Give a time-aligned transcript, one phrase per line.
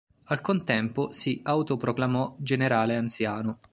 [0.23, 3.59] Al contempo si autoproclamò "generale anziano".